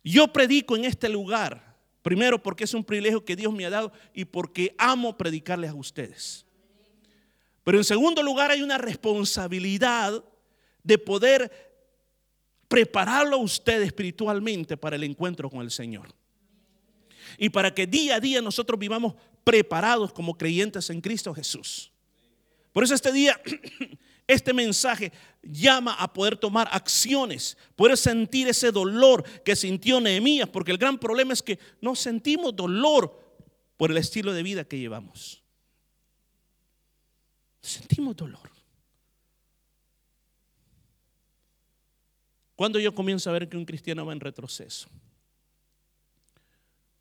[0.05, 3.90] yo predico en este lugar, primero porque es un privilegio que Dios me ha dado
[4.12, 6.44] y porque amo predicarles a ustedes.
[7.64, 10.22] Pero en segundo lugar hay una responsabilidad
[10.83, 11.51] de poder
[12.68, 16.14] prepararlo a usted espiritualmente para el encuentro con el Señor.
[17.38, 21.91] Y para que día a día nosotros vivamos preparados como creyentes en Cristo Jesús.
[22.72, 23.40] Por eso este día,
[24.26, 30.72] este mensaje llama a poder tomar acciones, poder sentir ese dolor que sintió Nehemías, porque
[30.72, 33.20] el gran problema es que no sentimos dolor
[33.76, 35.42] por el estilo de vida que llevamos.
[37.61, 38.50] Sentimos dolor.
[42.56, 44.88] Cuando yo comienzo a ver que un cristiano va en retroceso.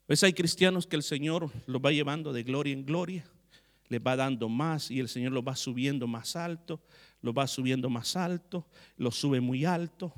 [0.08, 3.26] Pues hay cristianos que el Señor los va llevando de gloria en gloria,
[3.92, 6.82] les va dando más y el Señor los va subiendo más alto,
[7.22, 10.14] los va subiendo más alto, los sube muy alto,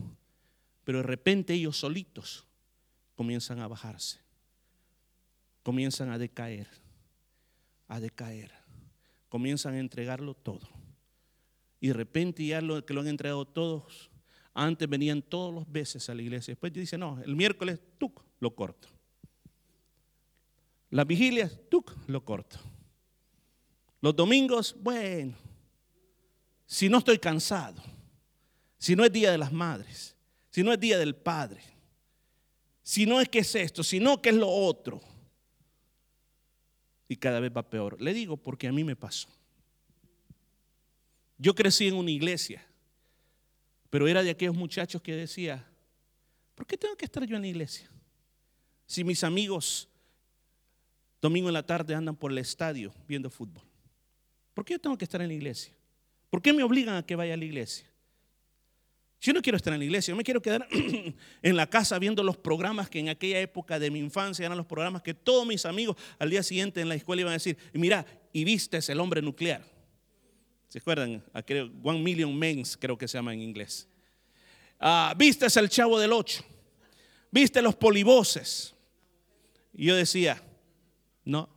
[0.84, 2.46] pero de repente ellos solitos
[3.16, 4.20] comienzan a bajarse,
[5.64, 6.68] comienzan a decaer,
[7.88, 8.52] a decaer,
[9.28, 10.70] comienzan a entregarlo todo.
[11.80, 14.12] Y de repente ya lo que lo han entregado todos,
[14.54, 16.52] antes venían todos los veces a la iglesia.
[16.52, 18.88] Después dice, no, el miércoles, tuc, lo corto.
[20.92, 22.60] Las vigilias, tuc, lo corto.
[24.04, 25.34] Los domingos, bueno,
[26.68, 27.82] si no estoy cansado,
[28.78, 30.16] si no es día de las madres,
[30.52, 31.64] si no es día del padre,
[32.84, 35.02] si no es que es esto, si no que es lo otro.
[37.08, 38.00] Y cada vez va peor.
[38.00, 39.30] Le digo porque a mí me pasó.
[41.40, 42.64] Yo crecí en una iglesia
[43.94, 45.64] pero era de aquellos muchachos que decía,
[46.56, 47.88] ¿por qué tengo que estar yo en la iglesia?
[48.88, 49.88] Si mis amigos
[51.22, 53.64] domingo en la tarde andan por el estadio viendo fútbol.
[54.54, 55.74] ¿Por qué yo tengo que estar en la iglesia?
[56.30, 57.86] ¿Por qué me obligan a que vaya a la iglesia?
[59.22, 60.68] Yo no quiero estar en la iglesia, yo me quiero quedar
[61.42, 64.66] en la casa viendo los programas que en aquella época de mi infancia eran los
[64.66, 68.06] programas que todos mis amigos al día siguiente en la escuela iban a decir, mira,
[68.34, 69.64] y viste el hombre nuclear.
[70.68, 71.24] ¿Se acuerdan?
[71.84, 73.88] One Million Men creo que se llama en inglés.
[74.80, 76.44] Ah, Viste el chavo del ocho.
[77.32, 78.74] Viste los polivoces.
[79.72, 80.42] Y yo decía,
[81.24, 81.48] no.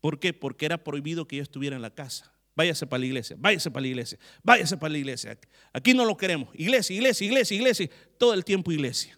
[0.00, 0.32] ¿Por qué?
[0.32, 2.32] Porque era prohibido que yo estuviera en la casa.
[2.54, 5.38] Váyase para la iglesia, váyase para la iglesia, váyase para la iglesia.
[5.72, 6.48] Aquí no lo queremos.
[6.54, 7.90] Iglesia, iglesia, iglesia, iglesia.
[8.18, 9.16] Todo el tiempo iglesia.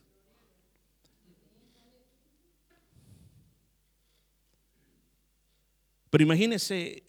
[6.10, 7.02] Pero imagínese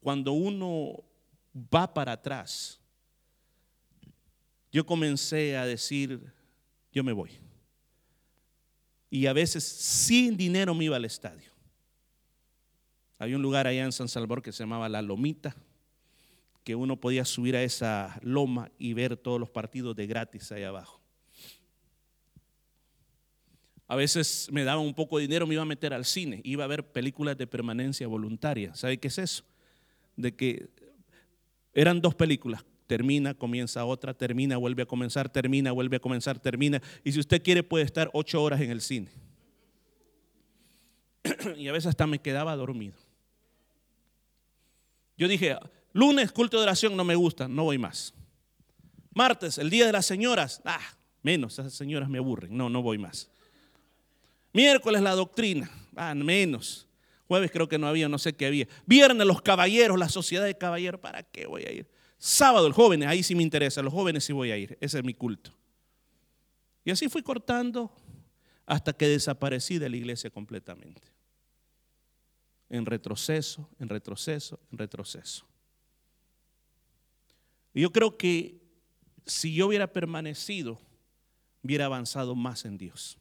[0.00, 1.04] cuando uno
[1.54, 2.80] va para atrás,
[4.72, 6.32] yo comencé a decir,
[6.92, 7.30] yo me voy.
[9.10, 11.47] Y a veces sin dinero me iba al estadio.
[13.18, 15.56] Había un lugar allá en San Salvador que se llamaba La Lomita,
[16.62, 20.62] que uno podía subir a esa loma y ver todos los partidos de gratis ahí
[20.62, 21.00] abajo.
[23.88, 26.62] A veces me daba un poco de dinero, me iba a meter al cine, iba
[26.62, 28.74] a ver películas de permanencia voluntaria.
[28.74, 29.44] ¿Sabe qué es eso?
[30.14, 30.68] De que
[31.72, 36.82] eran dos películas, termina, comienza otra, termina, vuelve a comenzar, termina, vuelve a comenzar, termina.
[37.02, 39.10] Y si usted quiere puede estar ocho horas en el cine.
[41.56, 43.07] y a veces hasta me quedaba dormido.
[45.18, 45.58] Yo dije,
[45.92, 48.14] lunes, culto de oración, no me gusta, no voy más.
[49.12, 50.80] Martes, el día de las señoras, ah,
[51.22, 53.28] menos, esas señoras me aburren, no, no voy más.
[54.52, 56.86] Miércoles, la doctrina, ah, menos.
[57.26, 58.68] Jueves creo que no había, no sé qué había.
[58.86, 61.90] Viernes los caballeros, la sociedad de caballeros, ¿para qué voy a ir?
[62.16, 65.04] Sábado el jóvenes, ahí sí me interesa, los jóvenes sí voy a ir, ese es
[65.04, 65.52] mi culto.
[66.84, 67.92] Y así fui cortando
[68.66, 71.17] hasta que desaparecí de la iglesia completamente.
[72.70, 75.46] En retroceso, en retroceso, en retroceso.
[77.74, 78.60] Y yo creo que
[79.24, 80.80] si yo hubiera permanecido,
[81.62, 83.18] hubiera avanzado más en Dios.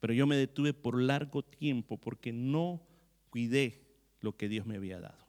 [0.00, 2.82] Pero yo me detuve por largo tiempo porque no
[3.30, 3.86] cuidé
[4.20, 5.26] lo que Dios me había dado.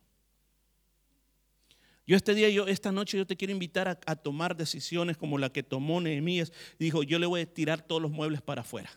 [2.06, 5.52] Yo este día, yo, esta noche yo te quiero invitar a, tomar decisiones como la
[5.52, 6.54] que tomó Nehemías.
[6.80, 8.90] Dijo, yo le voy a tirar todos los muebles para afuera.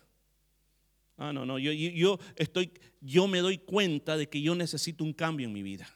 [1.22, 2.70] Ah, no, no, yo, yo, estoy,
[3.02, 5.86] yo me doy cuenta de que yo necesito un cambio en mi vida.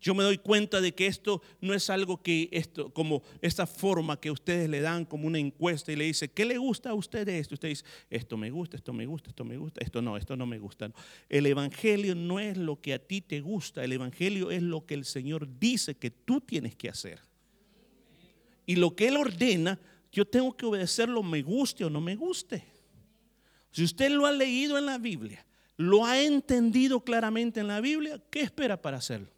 [0.00, 4.18] Yo me doy cuenta de que esto no es algo que esto, como esta forma
[4.18, 7.26] que ustedes le dan como una encuesta y le dice, ¿qué le gusta a usted
[7.26, 7.56] de esto?
[7.56, 10.46] Usted dice, esto me gusta, esto me gusta, esto me gusta, esto no, esto no
[10.46, 10.90] me gusta.
[11.28, 14.94] El Evangelio no es lo que a ti te gusta, el Evangelio es lo que
[14.94, 17.20] el Señor dice que tú tienes que hacer.
[18.64, 19.78] Y lo que Él ordena,
[20.10, 22.73] yo tengo que obedecerlo, me guste o no me guste.
[23.74, 25.44] Si usted lo ha leído en la Biblia,
[25.76, 29.34] lo ha entendido claramente en la Biblia, ¿qué espera para hacerlo?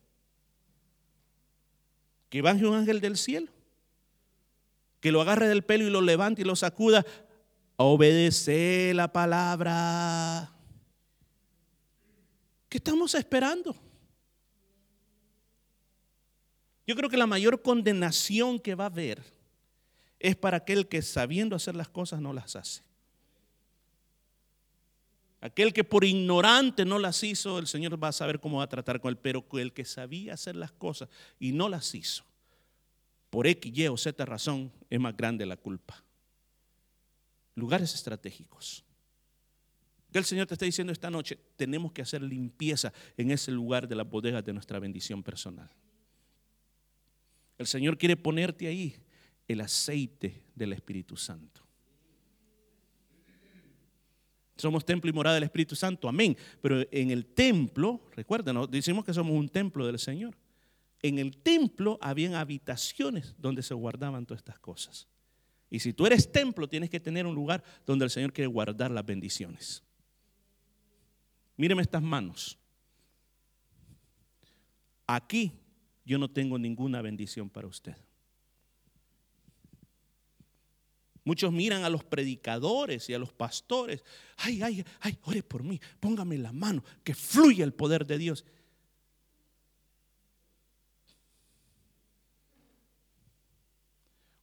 [2.28, 3.48] que baje un ángel del cielo,
[5.00, 7.04] que lo agarre del pelo y lo levante y lo sacuda,
[7.76, 10.52] obedece la palabra.
[12.68, 13.74] ¿Qué estamos esperando?
[16.86, 19.22] Yo creo que la mayor condenación que va a haber
[20.18, 22.85] es para aquel que sabiendo hacer las cosas no las hace.
[25.46, 28.68] Aquel que por ignorante no las hizo, el Señor va a saber cómo va a
[28.68, 29.16] tratar con él.
[29.16, 32.24] Pero el que sabía hacer las cosas y no las hizo,
[33.30, 36.02] por X, Y o Z razón, es más grande la culpa.
[37.54, 38.84] Lugares estratégicos.
[40.10, 43.86] Que el Señor te está diciendo esta noche, tenemos que hacer limpieza en ese lugar
[43.86, 45.70] de las bodegas de nuestra bendición personal.
[47.56, 48.96] El Señor quiere ponerte ahí
[49.46, 51.65] el aceite del Espíritu Santo.
[54.56, 56.36] Somos templo y morada del Espíritu Santo, amén.
[56.60, 60.36] Pero en el templo, recuerden, decimos que somos un templo del Señor.
[61.02, 65.06] En el templo habían habitaciones donde se guardaban todas estas cosas.
[65.68, 68.90] Y si tú eres templo, tienes que tener un lugar donde el Señor quiere guardar
[68.90, 69.82] las bendiciones.
[71.56, 72.58] Míreme estas manos.
[75.06, 75.52] Aquí
[76.04, 77.96] yo no tengo ninguna bendición para usted.
[81.26, 84.04] Muchos miran a los predicadores y a los pastores.
[84.36, 88.44] Ay, ay, ay, ore por mí, póngame la mano, que fluya el poder de Dios.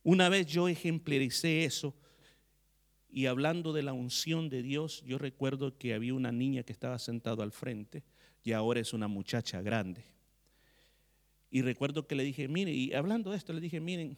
[0.04, 1.96] Una vez yo ejemplaricé eso
[3.10, 7.00] y hablando de la unción de Dios, yo recuerdo que había una niña que estaba
[7.00, 8.04] sentada al frente
[8.44, 10.04] y ahora es una muchacha grande.
[11.50, 14.18] Y recuerdo que le dije, mire, y hablando de esto, le dije, miren,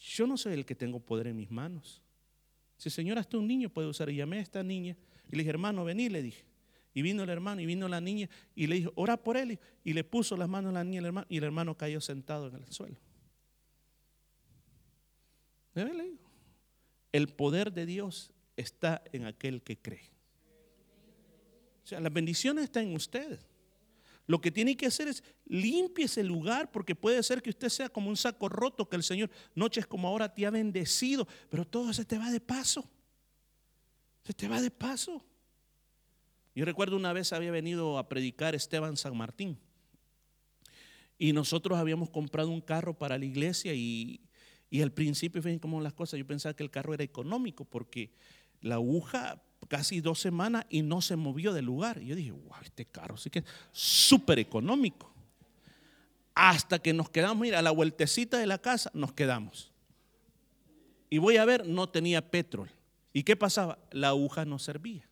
[0.00, 2.02] yo no soy el que tengo poder en mis manos.
[2.76, 4.96] Si el Señor hasta un niño puede usar, y llamé a esta niña
[5.28, 6.44] y le dije, hermano, vení, le dije.
[6.92, 9.60] Y vino el hermano y vino la niña y le dijo, ora por él.
[9.84, 12.56] Y le puso las manos a la niña hermano, y el hermano cayó sentado en
[12.56, 12.96] el suelo.
[17.12, 20.10] El poder de Dios está en aquel que cree.
[21.84, 23.49] O sea, las bendiciones están en ustedes.
[24.30, 27.88] Lo que tiene que hacer es limpie ese lugar porque puede ser que usted sea
[27.88, 31.92] como un saco roto que el Señor noches como ahora te ha bendecido, pero todo
[31.92, 32.88] se te va de paso.
[34.22, 35.26] Se te va de paso.
[36.54, 39.58] Yo recuerdo una vez había venido a predicar Esteban San Martín
[41.18, 44.20] y nosotros habíamos comprado un carro para la iglesia y,
[44.70, 48.12] y al principio, fíjense cómo las cosas, yo pensaba que el carro era económico porque
[48.60, 52.02] la aguja casi dos semanas y no se movió del lugar.
[52.02, 55.14] Y yo dije, wow, este carro sí que es súper económico.
[56.34, 59.70] Hasta que nos quedamos, mira, a la vueltecita de la casa nos quedamos.
[61.08, 62.74] Y voy a ver, no tenía petróleo.
[63.12, 63.78] ¿Y qué pasaba?
[63.92, 65.08] La aguja no servía.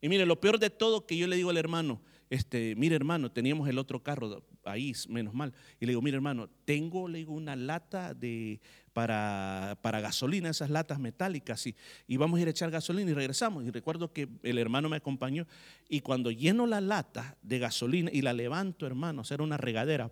[0.00, 2.00] Y mire, lo peor de todo que yo le digo al hermano,
[2.30, 5.52] este, mire hermano, teníamos el otro carro ahí, menos mal.
[5.78, 8.60] Y le digo, mire hermano, tengo le digo, una lata de
[8.96, 11.76] para, para gasolina, esas latas metálicas, y,
[12.08, 13.62] y vamos a ir a echar gasolina y regresamos.
[13.62, 15.46] Y recuerdo que el hermano me acompañó,
[15.86, 20.10] y cuando lleno la lata de gasolina y la levanto, hermano, era una regadera,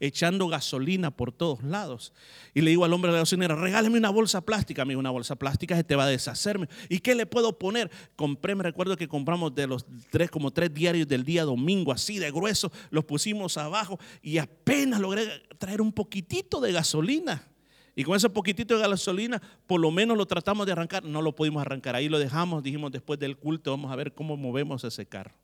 [0.00, 2.12] echando gasolina por todos lados.
[2.52, 4.84] Y le digo al hombre de la gasolinera, regáleme una bolsa plástica.
[4.84, 6.68] Me una bolsa plástica se te va a deshacerme.
[6.90, 7.90] ¿Y qué le puedo poner?
[8.16, 12.18] Compré, me recuerdo que compramos de los tres, como tres diarios del día domingo, así
[12.18, 15.26] de grueso, los pusimos abajo y apenas logré
[15.56, 17.42] traer un poquitito de gasolina.
[17.94, 21.02] Y con ese poquitito de gasolina, por lo menos lo tratamos de arrancar.
[21.04, 21.96] No lo pudimos arrancar.
[21.96, 25.34] Ahí lo dejamos, dijimos después del culto, vamos a ver cómo movemos ese carro.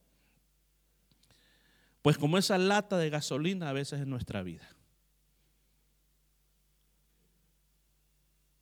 [2.02, 4.68] Pues como esa lata de gasolina a veces en nuestra vida.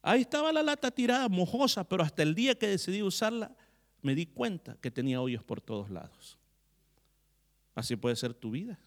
[0.03, 3.55] Ahí estaba la lata tirada, mojosa, pero hasta el día que decidí usarla,
[4.03, 6.39] me di cuenta que tenía hoyos por todos lados.
[7.75, 8.79] Así puede ser tu vida.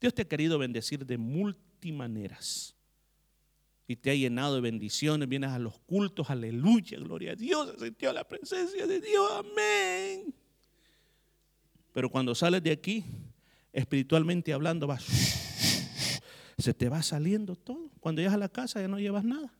[0.00, 2.74] Dios te ha querido bendecir de multimaneras
[3.86, 7.86] y te ha llenado de bendiciones, vienes a los cultos, aleluya, gloria a Dios, se
[7.86, 10.34] sintió la presencia de Dios, amén.
[11.92, 13.04] Pero cuando sales de aquí,
[13.72, 15.04] espiritualmente hablando, vas,
[16.58, 17.90] se te va saliendo todo.
[18.00, 19.52] Cuando llegas a la casa ya no llevas nada.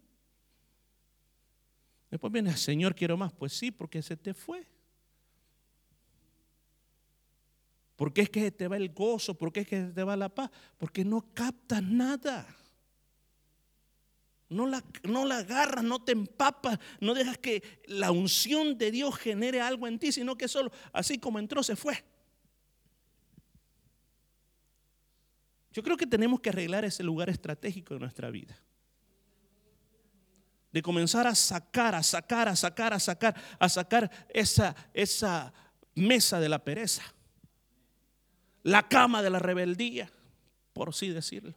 [2.10, 3.32] Después viene, Señor, quiero más.
[3.32, 4.66] Pues sí, porque se te fue.
[8.00, 9.36] ¿Por qué es que te va el gozo?
[9.36, 10.50] ¿Por qué es que te va la paz?
[10.78, 12.46] Porque no captas nada.
[14.48, 19.18] No la, no la agarras, no te empapas, no dejas que la unción de Dios
[19.18, 22.02] genere algo en ti, sino que solo así como entró se fue.
[25.70, 28.56] Yo creo que tenemos que arreglar ese lugar estratégico de nuestra vida.
[30.72, 35.52] De comenzar a sacar, a sacar, a sacar, a sacar, a sacar esa, esa
[35.94, 37.02] mesa de la pereza
[38.62, 40.10] la cama de la rebeldía,
[40.72, 41.54] por así decirlo.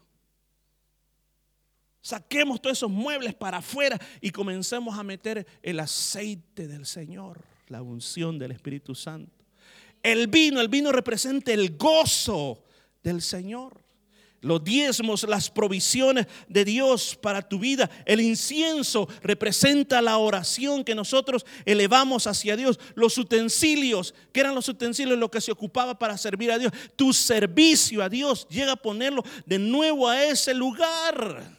[2.02, 7.82] Saquemos todos esos muebles para afuera y comencemos a meter el aceite del Señor, la
[7.82, 9.32] unción del Espíritu Santo.
[10.02, 12.62] El vino, el vino representa el gozo
[13.02, 13.83] del Señor
[14.44, 17.90] los diezmos, las provisiones de Dios para tu vida.
[18.06, 22.80] El incienso representa la oración que nosotros elevamos hacia Dios.
[22.94, 26.74] Los utensilios, que eran los utensilios lo que se ocupaba para servir a Dios.
[26.98, 31.58] Tu servicio a Dios llega a ponerlo de nuevo a ese lugar.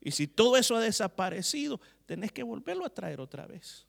[0.00, 3.84] Y si todo eso ha desaparecido, tenés que volverlo a traer otra vez.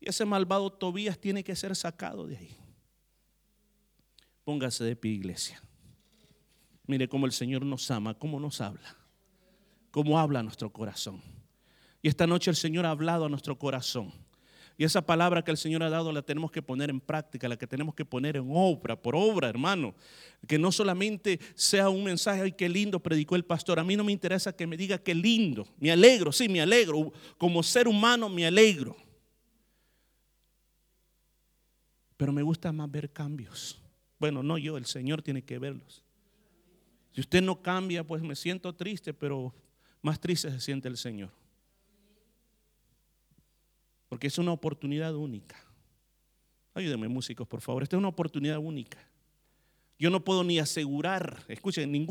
[0.00, 2.65] Y ese malvado Tobías tiene que ser sacado de ahí.
[4.46, 5.60] Póngase de pie, iglesia.
[6.86, 8.96] Mire cómo el Señor nos ama, cómo nos habla,
[9.90, 11.20] cómo habla nuestro corazón.
[12.00, 14.12] Y esta noche el Señor ha hablado a nuestro corazón.
[14.78, 17.56] Y esa palabra que el Señor ha dado la tenemos que poner en práctica, la
[17.56, 19.96] que tenemos que poner en obra, por obra, hermano.
[20.46, 23.80] Que no solamente sea un mensaje, ay, qué lindo predicó el pastor.
[23.80, 25.66] A mí no me interesa que me diga qué lindo.
[25.80, 27.12] Me alegro, sí, me alegro.
[27.36, 28.96] Como ser humano me alegro.
[32.16, 33.82] Pero me gusta más ver cambios.
[34.18, 36.02] Bueno, no yo, el Señor tiene que verlos.
[37.12, 39.54] Si usted no cambia, pues me siento triste, pero
[40.02, 41.30] más triste se siente el Señor.
[44.08, 45.56] Porque es una oportunidad única.
[46.74, 47.82] Ayúdenme músicos, por favor.
[47.82, 48.98] Esta es una oportunidad única.
[49.98, 52.04] Yo no puedo ni asegurar, escuchen, ningún